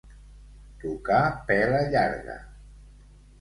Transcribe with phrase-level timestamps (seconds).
[0.83, 2.39] Tocar pela llarga.